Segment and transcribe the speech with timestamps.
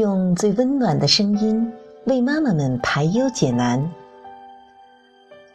[0.00, 1.70] 用最温暖的声音
[2.06, 3.92] 为妈妈们排忧解难，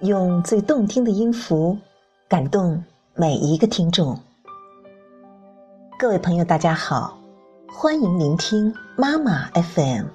[0.01, 1.75] 用最动听的音符
[2.27, 2.83] 感动
[3.15, 4.15] 每一个听众。
[5.97, 7.17] 各位朋友，大家好，
[7.67, 10.05] 欢迎聆听妈妈 FM，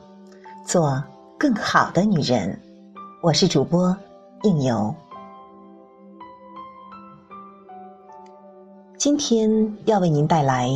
[0.65, 1.03] 做
[1.37, 2.57] 更好的女人。
[3.25, 3.97] 我是主播
[4.45, 4.95] 应由，
[8.96, 10.71] 今天要为您带来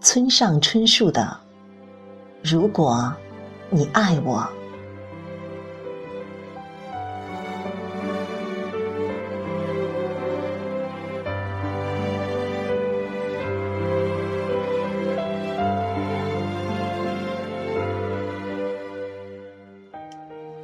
[0.00, 1.45] 村上春树的。
[2.48, 3.12] 如果
[3.70, 4.46] 你爱我，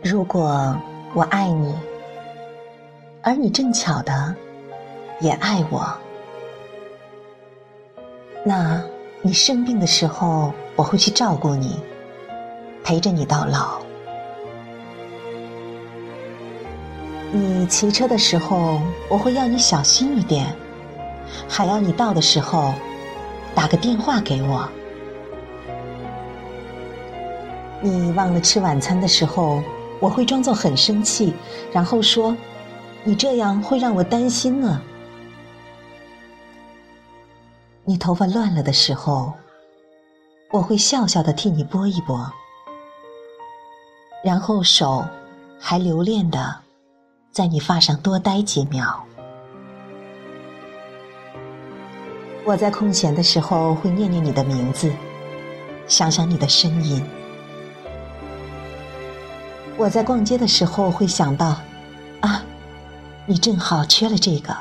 [0.05, 0.77] 如果
[1.15, 1.75] 我爱你，
[3.23, 4.33] 而你正巧的
[5.19, 5.93] 也爱我，
[8.45, 8.81] 那
[9.23, 10.53] 你生病的时候。
[10.75, 11.79] 我会去照顾你，
[12.83, 13.79] 陪着你到老。
[17.31, 20.47] 你骑车的时候，我会要你小心一点，
[21.47, 22.73] 还要你到的时候
[23.55, 24.67] 打个电话给我。
[27.83, 29.63] 你忘了吃晚餐的时候，
[30.01, 31.35] 我会装作很生气，
[31.71, 32.35] 然后说
[33.05, 34.81] ：“你这样会让我担心呢。”
[37.85, 39.33] 你头发乱了的时候。
[40.53, 42.31] 我会笑笑的替你拨一拨，
[44.23, 45.03] 然后手
[45.59, 46.55] 还留恋的
[47.31, 49.03] 在你发上多待几秒。
[52.45, 54.93] 我在空闲的时候会念念你的名字，
[55.89, 57.03] 想想你的声音。
[59.79, 61.57] 我在逛街的时候会想到，
[62.21, 62.45] 啊，
[63.25, 64.55] 你正好缺了这个。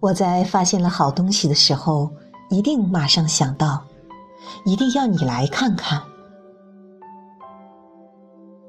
[0.00, 2.10] 我在发现了好东西的时候。
[2.52, 3.80] 一定马上想到，
[4.64, 6.02] 一定要你来看看。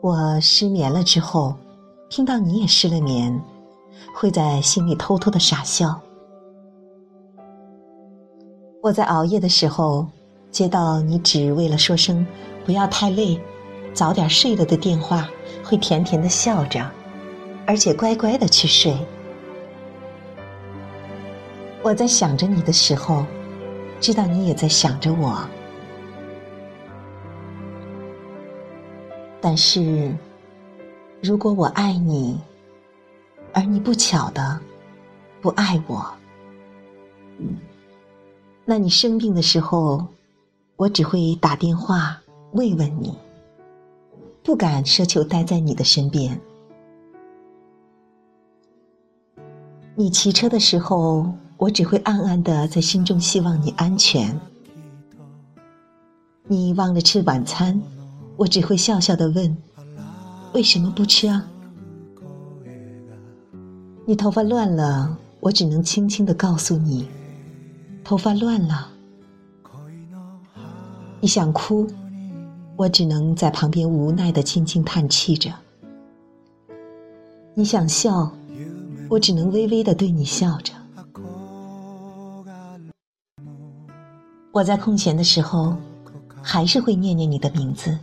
[0.02, 1.56] 我失眠了之后，
[2.08, 3.42] 听到你也失了眠，
[4.14, 6.00] 会在心里偷偷的傻笑。
[8.84, 10.06] 我在熬夜的时候，
[10.52, 12.24] 接到你只为了说声
[12.64, 13.42] 不要太累，
[13.96, 15.28] 早点睡了的电话，
[15.64, 16.88] 会甜甜的笑着，
[17.66, 18.96] 而且乖乖的去睡。
[21.84, 23.26] 我在想着你的时候。
[24.00, 25.48] 知道你也在想着我，
[29.40, 30.12] 但是，
[31.22, 32.42] 如果我爱你，
[33.54, 34.60] 而你不巧的
[35.40, 36.04] 不爱我，
[38.66, 40.04] 那你生病的时候，
[40.78, 42.20] 我只会打电话
[42.54, 43.16] 慰问你，
[44.42, 46.42] 不敢奢求待在你的身边。
[49.94, 51.32] 你骑车的时候。
[51.62, 54.36] 我只会暗暗的在心中希望你安全。
[56.48, 57.80] 你忘了吃晚餐，
[58.36, 59.56] 我只会笑笑的问：
[60.56, 61.46] 为什么不吃啊？
[64.08, 67.08] 你头发乱了，我只能轻轻的告诉你：
[68.04, 68.90] 头发乱了。
[71.20, 71.86] 你想哭，
[72.76, 75.54] 我只能在旁边无奈的轻轻叹气着。
[77.54, 78.32] 你想笑，
[79.08, 80.74] 我只能微微的对你笑着。
[84.54, 85.74] 我在空闲的时候，
[86.42, 87.98] 还是会念念你的名字，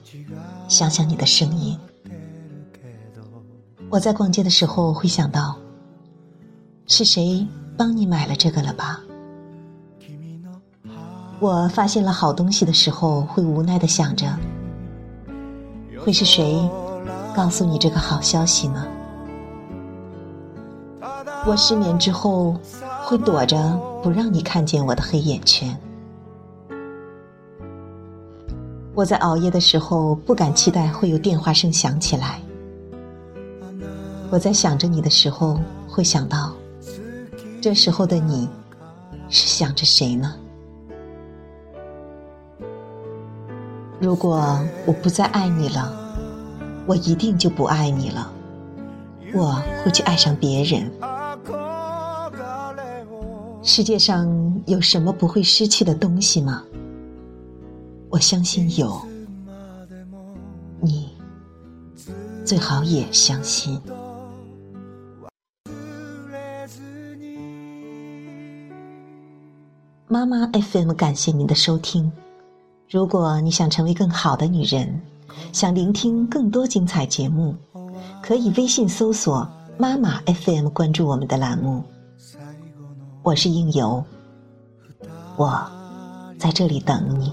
[0.66, 1.78] 想想你的声音。
[3.90, 5.56] 我在逛街的时候会想到，
[6.86, 8.98] 是谁帮你买了这个了吧？
[11.38, 14.26] 我发现了好东西的时候，会无奈的想着，
[16.00, 16.58] 会是谁
[17.36, 18.86] 告诉你这个好消息呢？
[21.46, 22.56] 我失眠之后，
[23.04, 25.78] 会躲着不让你看见我的黑眼圈。
[28.98, 32.40] 我在熬夜的时候不敢期待会有电话声响起来。
[34.28, 36.52] 我在想着你的时候会想到，
[37.62, 38.48] 这时候的你
[39.28, 40.34] 是想着谁呢？
[44.00, 45.94] 如果我不再爱你了，
[46.84, 48.32] 我一定就不爱你了。
[49.32, 50.90] 我会去爱上别人。
[53.62, 54.26] 世界上
[54.66, 56.64] 有什么不会失去的东西吗？
[58.10, 59.00] 我相信有，
[60.80, 61.10] 你
[62.44, 63.80] 最好也相信。
[70.06, 72.10] 妈妈 FM 感谢您的收听。
[72.88, 75.00] 如果你想成为更好的女人，
[75.52, 77.54] 想聆听更多精彩节目，
[78.22, 79.46] 可以微信搜索
[79.76, 81.84] “妈妈 FM” 关注我们的栏目。
[83.22, 84.02] 我是应由，
[85.36, 85.70] 我
[86.38, 87.30] 在这里等你。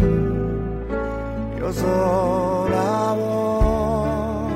[0.00, 1.84] 夜空
[3.14, 4.50] を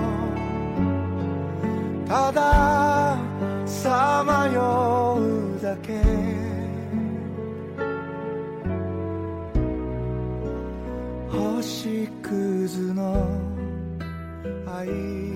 [2.08, 3.19] ただ
[3.67, 6.00] さまようだけ。
[11.31, 13.29] 星屑の
[14.67, 15.33] 愛。